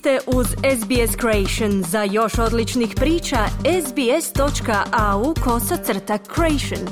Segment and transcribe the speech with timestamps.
[0.00, 1.82] ste uz SBS Creation.
[1.82, 3.38] Za još odličnih priča,
[3.86, 6.88] sbs.au kosacrta creation.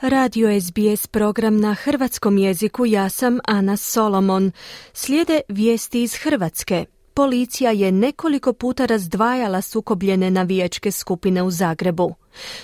[0.00, 4.52] Radio SBS program na hrvatskom jeziku ja sam Ana Solomon.
[4.92, 6.93] Slijede vijesti iz Hrvatske.
[7.14, 12.14] Policija je nekoliko puta razdvajala sukobljene navijačke skupine u Zagrebu.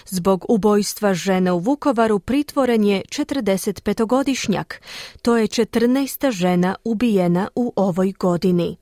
[0.07, 4.75] Zbog ubojstva žene u Vukovaru pritvoren je 45-godišnjak.
[5.23, 6.31] To je 14.
[6.31, 8.77] žena ubijena u ovoj godini.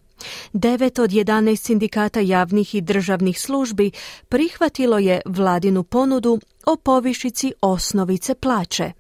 [0.53, 3.91] Devet od 11 sindikata javnih i državnih službi
[4.29, 8.93] prihvatilo je vladinu ponudu o povišici osnovice plaće.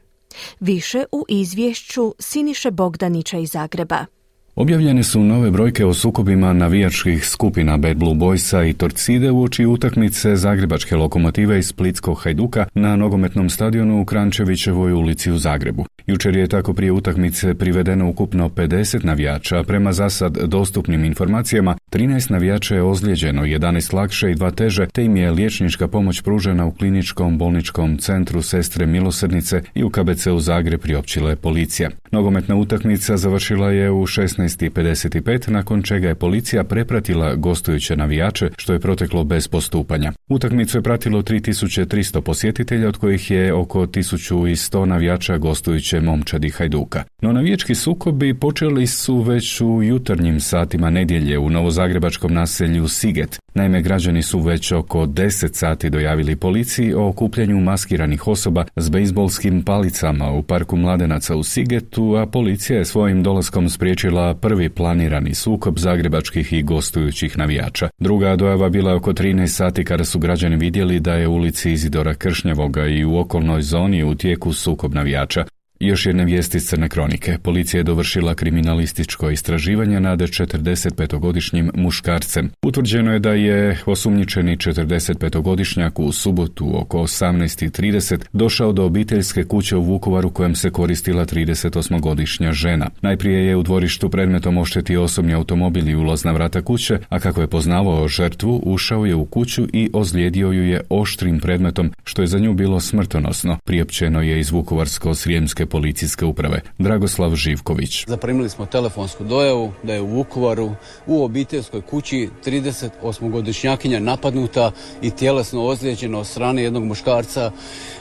[0.61, 4.18] Više u izvješću Siniše Bogdanića iz Zagreba.
[4.61, 10.37] Objavljene su nove brojke o sukobima navijačkih skupina Bad Blue Boysa i Torcide uoči utakmice
[10.37, 15.85] Zagrebačke lokomotive iz Splitskog Hajduka na nogometnom stadionu u Krančevićevoj ulici u Zagrebu.
[16.09, 22.75] Jučer je tako prije utakmice privedeno ukupno 50 navijača, prema zasad dostupnim informacijama 13 navijača
[22.75, 27.39] je ozlijeđeno, 11 lakše i dva teže, te im je liječnička pomoć pružena u kliničkom
[27.39, 31.91] bolničkom centru Sestre Milosrdnice i u KBC u Zagreb priopćila je policija.
[32.11, 38.81] Nogometna utakmica završila je u 16.55, nakon čega je policija prepratila gostujuće navijače, što je
[38.81, 40.13] proteklo bez postupanja.
[40.29, 47.05] Utakmicu je pratilo 3300 posjetitelja, od kojih je oko 1100 navijača gostujuće momčadi Hajduka.
[47.23, 53.39] No navijački sukobi počeli su već u jutarnjim satima nedjelje u novozagrebačkom naselju Siget.
[53.55, 59.63] Naime, građani su već oko 10 sati dojavili policiji o okupljanju maskiranih osoba s bejsbolskim
[59.63, 65.79] palicama u parku Mladenaca u Sigetu, a policija je svojim dolaskom spriječila prvi planirani sukob
[65.79, 67.89] zagrebačkih i gostujućih navijača.
[67.99, 71.73] Druga dojava bila je oko 13 sati kada su građani vidjeli da je u ulici
[71.73, 75.45] Izidora Kršnjavoga i u okolnoj zoni u tijeku sukob navijača.
[75.81, 77.39] Još jedne vijesti iz Crne kronike.
[77.43, 82.51] Policija je dovršila kriminalističko istraživanje nad 45-godišnjim muškarcem.
[82.63, 89.83] Utvrđeno je da je osumnjičeni 45-godišnjak u subotu oko 18.30 došao do obiteljske kuće u
[89.83, 92.91] Vukovaru kojem se koristila 38-godišnja žena.
[93.01, 97.47] Najprije je u dvorištu predmetom oštetio osobni automobil i ulazna vrata kuće, a kako je
[97.47, 102.39] poznavao žrtvu, ušao je u kuću i ozlijedio ju je oštrim predmetom, što je za
[102.39, 103.59] nju bilo smrtonosno.
[103.65, 106.61] Priopćeno je iz Vukovarsko-Srijemske policijske uprave.
[106.79, 108.05] Dragoslav Živković.
[108.07, 110.73] Zaprimili smo telefonsku dojavu da je u Vukovaru
[111.07, 117.51] u obiteljskoj kući 38-godišnjakinja napadnuta i tjelesno ozlijeđena od strane jednog muškarca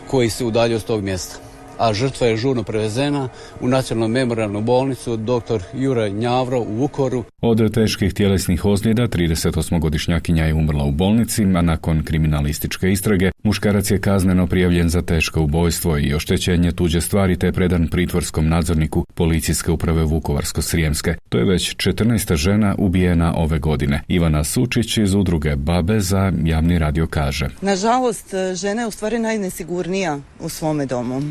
[0.10, 1.48] koji se udaljio s tog mjesta
[1.78, 3.30] a žrtva je žurno prevezena
[3.62, 5.62] u nacionalnu memorialnu bolnicu dr.
[5.74, 7.24] Jura Njavro u Vukoru.
[7.42, 14.02] Od teških tjelesnih ozljeda 38-godišnjakinja je umrla u bolnici, a nakon kriminalističke istrage muškarac je
[14.02, 20.04] kazneno prijavljen za teško ubojstvo i oštećenje tuđe stvari te predan pritvorskom nadzorniku policijske uprave
[20.04, 21.16] Vukovarsko-Srijemske.
[21.30, 22.36] To je već 14.
[22.36, 24.02] žena ubijena ove godine.
[24.08, 27.50] Ivana Sučić iz udruge Babe za javni radio kaže.
[27.62, 31.22] Nažalost, žena je u stvari najnesigurnija u svome domu.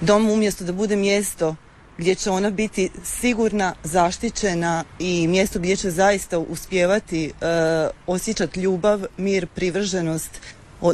[0.00, 1.56] Dom umjesto da bude mjesto
[2.00, 7.30] gdje će ona biti sigurna, zaštićena i mjesto gdje će zaista uspjevati e,
[8.06, 10.30] osjećati ljubav, mir, privrženost.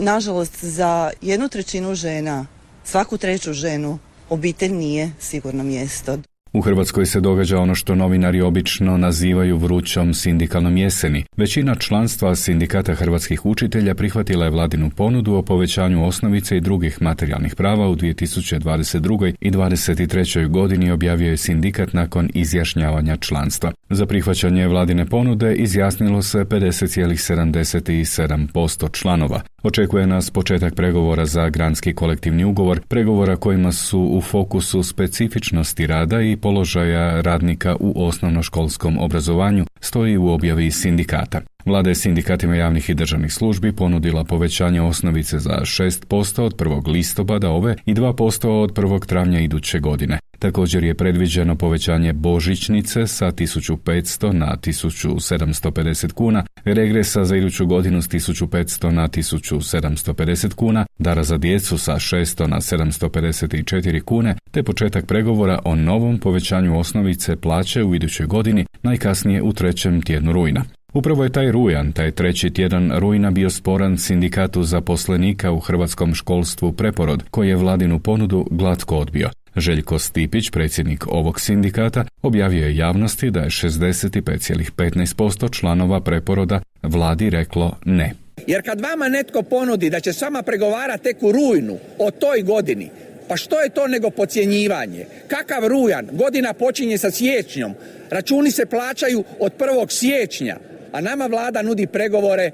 [0.01, 2.47] nažalost, za jednu trećinu žena,
[2.85, 6.19] svaku treću ženu, obitelj nije sigurno mjesto.
[6.53, 11.25] U Hrvatskoj se događa ono što novinari obično nazivaju vrućom sindikalnom jeseni.
[11.37, 17.55] Većina članstva sindikata hrvatskih učitelja prihvatila je vladinu ponudu o povećanju osnovice i drugih materijalnih
[17.55, 19.35] prava u 2022.
[19.41, 20.49] i 2023.
[20.49, 23.73] godini objavio je sindikat nakon izjašnjavanja članstva.
[23.91, 29.41] Za prihvaćanje vladine ponude izjasnilo se 50,77% članova.
[29.67, 36.23] Očekuje nas početak pregovora za granski kolektivni ugovor, pregovora kojima su u fokusu specifičnosti rada
[36.23, 41.41] i položaja radnika u osnovnoškolskom obrazovanju, stoji u objavi sindikata.
[41.65, 46.87] Vlada je sindikatima javnih i državnih službi ponudila povećanje osnovice za 6% od 1.
[46.87, 49.07] listopada ove i 2% od 1.
[49.07, 50.19] travnja iduće godine.
[50.39, 58.09] Također je predviđeno povećanje božićnice sa 1500 na 1750 kuna, regresa za iduću godinu s
[58.09, 65.59] 1500 na 1750 kuna, dara za djecu sa 600 na 754 kune, te početak pregovora
[65.65, 70.65] o novom povećanju osnovice plaće u idućoj godini, najkasnije u trećem tjednu rujna.
[70.95, 76.73] Upravo je taj rujan, taj treći tjedan rujna bio sporan sindikatu zaposlenika u hrvatskom školstvu
[76.73, 79.31] Preporod, koji je vladinu ponudu glatko odbio.
[79.57, 87.77] Željko Stipić, predsjednik ovog sindikata, objavio je javnosti da je 65,15% članova preporoda vladi reklo
[87.85, 88.13] ne.
[88.47, 92.43] Jer kad vama netko ponudi da će s vama pregovarati tek u rujnu o toj
[92.43, 92.91] godini,
[93.29, 95.07] Pa što je to nego pocjenjivanje?
[95.29, 96.09] Kakav rujan?
[96.13, 97.75] Godina počinje sa siječnjom.
[98.11, 99.91] Računi se plaćaju od 1.
[99.91, 100.57] siječnja,
[100.93, 102.51] a nama vlada nudi pregovore,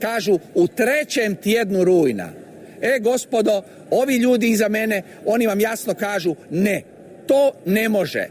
[0.00, 2.28] kažu, u trećem tjednu rujna.
[2.80, 6.82] E, gospodo, ovi ljudi iza mene, oni vam jasno kažu ne,
[7.26, 8.28] to ne može.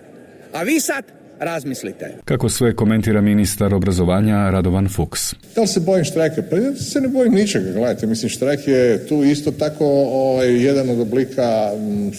[0.53, 1.03] A vi sad
[1.39, 2.15] razmislite.
[2.25, 5.35] Kako sve komentira ministar obrazovanja Radovan Fuchs.
[5.55, 6.43] Da li se bojim štrajka?
[6.49, 10.89] Pa ja se ne bojim ničega, gledajte, mislim štrajk je tu isto tako ovaj, jedan
[10.89, 11.71] od oblika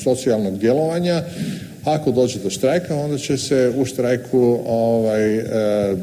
[0.05, 1.23] socijalnog djelovanja.
[1.85, 5.43] Ako dođe do štrajka, onda će se u štrajku ovaj, e,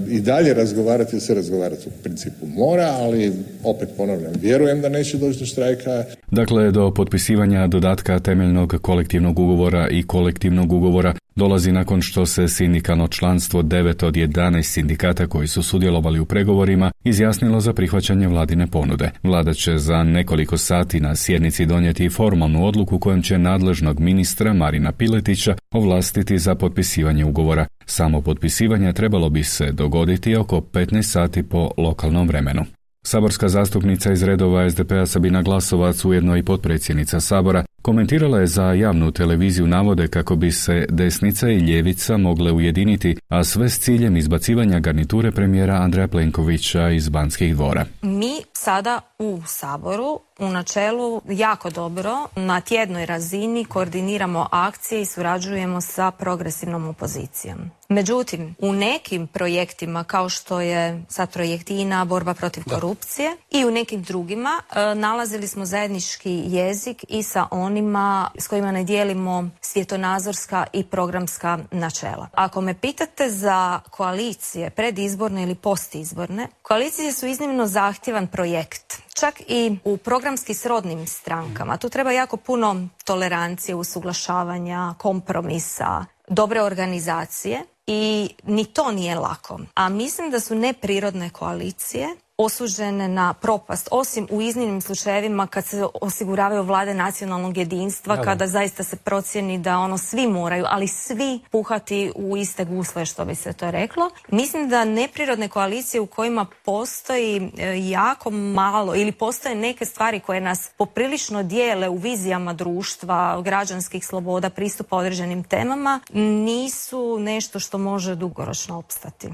[0.09, 3.33] i dalje razgovarati, se razgovarati u principu mora, ali
[3.63, 6.03] opet ponavljam, vjerujem da neće doći do štrajka.
[6.31, 13.07] Dakle, do potpisivanja dodatka temeljnog kolektivnog ugovora i kolektivnog ugovora dolazi nakon što se sindikalno
[13.07, 19.11] članstvo 9 od 11 sindikata koji su sudjelovali u pregovorima izjasnilo za prihvaćanje vladine ponude.
[19.23, 24.91] Vlada će za nekoliko sati na sjednici donijeti formalnu odluku kojom će nadležnog ministra Marina
[24.91, 27.65] Piletića ovlastiti za potpisivanje ugovora.
[27.85, 32.65] Samo potpisivanje trebalo bi se dogoditi oko 15 sati po lokalnom vremenu.
[33.03, 39.11] Saborska zastupnica iz redova SDP-a Sabina Glasovac, ujedno i potpredsjednica Sabora, Komentirala je za javnu
[39.11, 44.79] televiziju navode kako bi se desnica i ljevica mogle ujediniti, a sve s ciljem izbacivanja
[44.79, 47.85] garniture premijera Andreja Plenkovića iz Banskih dvora.
[48.01, 55.81] Mi sada u Saboru u načelu jako dobro na tjednoj razini koordiniramo akcije i surađujemo
[55.81, 57.57] sa progresivnom opozicijom.
[57.89, 64.03] Međutim, u nekim projektima kao što je sad projektina, borba protiv korupcije i u nekim
[64.03, 70.83] drugima e, nalazili smo zajednički jezik i sa onima s kojima ne dijelimo svjetonazorska i
[70.83, 72.27] programska načela.
[72.33, 79.77] Ako me pitate za koalicije, predizborne ili postizborne, koalicije su iznimno zahtjevan projekt čak i
[79.83, 81.77] u programski srodnim strankama.
[81.77, 89.59] Tu treba jako puno tolerancije, usuglašavanja, kompromisa, dobre organizacije i ni to nije lako.
[89.75, 92.07] A mislim da su neprirodne koalicije
[92.43, 98.83] osuđene na propast, osim u iznimnim slučajevima kad se osiguravaju vlade nacionalnog jedinstva, kada zaista
[98.83, 103.53] se procjeni da ono svi moraju, ali svi puhati u iste gusle, što bi se
[103.53, 104.09] to reklo.
[104.31, 110.41] Mislim da neprirodne koalicije u kojima postoji e, jako malo ili postoje neke stvari koje
[110.41, 118.15] nas poprilično dijele u vizijama društva, građanskih sloboda, pristupa određenim temama, nisu nešto što može
[118.15, 119.29] dugoročno opstati.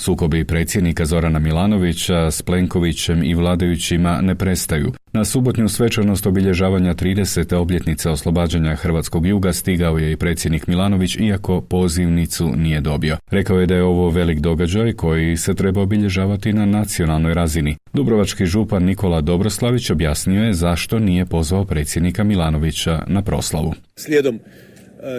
[0.00, 4.92] Sukobi predsjednika Zorana Milanovića s Plenkovićem i vladajućima ne prestaju.
[5.12, 7.54] Na subotnju svečanost obilježavanja 30.
[7.54, 13.16] obljetnice oslobađanja Hrvatskog juga stigao je i predsjednik Milanović, iako pozivnicu nije dobio.
[13.30, 17.76] Rekao je da je ovo velik događaj koji se treba obilježavati na nacionalnoj razini.
[17.92, 23.74] Dubrovački župan Nikola Dobroslavić objasnio je zašto nije pozvao predsjednika Milanovića na proslavu.
[23.96, 24.40] Slijedom e,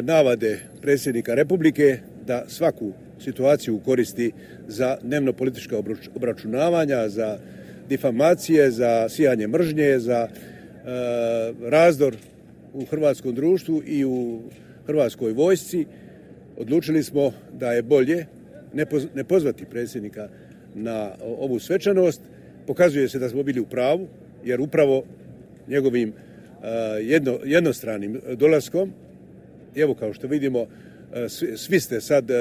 [0.01, 4.31] navade predsjednika Republike da svaku situaciju koristi
[4.67, 5.77] za dnevno politička
[6.15, 7.39] obračunavanja, za
[7.89, 10.29] difamacije, za sijanje mržnje, za e,
[11.69, 12.15] razdor
[12.73, 14.41] u hrvatskom društvu i u
[14.85, 15.85] hrvatskoj vojsci.
[16.57, 18.25] Odlučili smo da je bolje
[19.15, 20.29] ne pozvati predsjednika
[20.75, 22.21] na ovu svečanost.
[22.67, 24.07] Pokazuje se da smo bili u pravu,
[24.45, 25.03] jer upravo
[25.67, 26.67] njegovim e,
[27.01, 28.93] jedno, jednostranim dolaskom,
[29.75, 30.67] evo kao što vidimo,
[31.13, 32.31] e, svi ste sad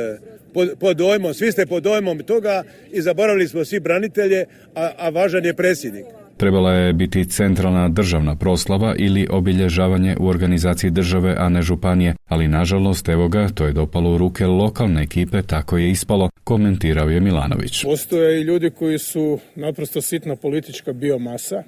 [0.78, 2.62] pod, dojmom, svi ste pod dojmom toga
[2.92, 6.04] i zaboravili smo svi branitelje, a, a važan je predsjednik.
[6.36, 12.48] Trebala je biti centralna državna proslava ili obilježavanje u organizaciji države, a ne županije, ali
[12.48, 17.20] nažalost, evo ga, to je dopalo u ruke lokalne ekipe, tako je ispalo, komentirao je
[17.20, 17.84] Milanović.
[17.84, 21.62] Postoje i ljudi koji su naprosto sitna politička biomasa,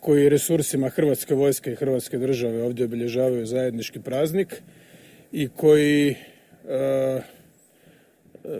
[0.00, 4.62] koji resursima Hrvatske vojske i Hrvatske države ovdje obilježavaju zajednički praznik
[5.32, 6.16] i koji e,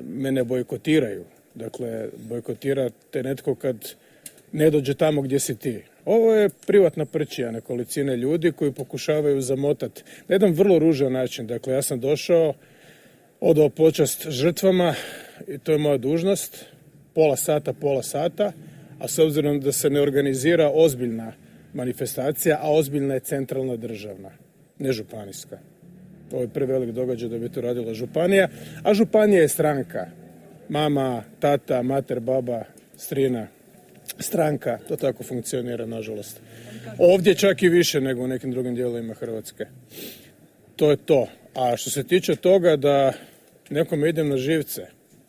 [0.02, 1.24] mene bojkotiraju.
[1.54, 3.76] Dakle, bojkotirate netko kad
[4.52, 5.82] ne dođe tamo gdje si ti.
[6.04, 11.46] Ovo je privatna prčija nekolicine ljudi koji pokušavaju zamotati na jedan vrlo ružan način.
[11.46, 12.54] Dakle, ja sam došao,
[13.40, 14.94] odao počast žrtvama
[15.48, 16.64] i to je moja dužnost.
[17.14, 18.52] Pola sata, pola sata,
[18.98, 21.32] a s obzirom da se ne organizira ozbiljna
[21.74, 24.30] manifestacija, a ozbiljna je centralna državna,
[24.78, 25.58] ne županijska.
[26.32, 28.48] Ovo je prevelik događaj da bi to radila županija,
[28.82, 30.06] a županija je stranka.
[30.68, 32.64] Mama, tata, mater, baba,
[32.96, 33.46] strina,
[34.18, 36.40] stranka, to tako funkcionira, nažalost.
[36.98, 39.66] Ovdje čak i više nego u nekim drugim dijelovima Hrvatske.
[40.76, 41.26] To je to.
[41.54, 43.12] A što se tiče toga da
[43.70, 44.86] nekome idem na živce,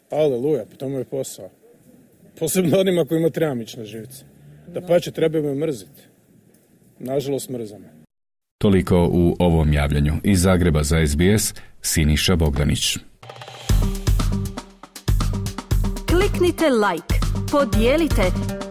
[0.09, 1.49] aleluja, pa to mu je posao.
[2.39, 4.23] Posebno onima kojima trebam ići živce.
[4.73, 6.01] Da pa će treba me mrziti.
[6.99, 7.98] Nažalost mrzame.
[8.61, 10.13] Toliko u ovom javljanju.
[10.23, 12.97] Iz Zagreba za SBS, Siniša Bogdanić.
[16.09, 17.15] Kliknite like,
[17.51, 18.21] podijelite,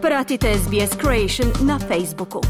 [0.01, 2.41] pratite SBS Creation na Facebooku.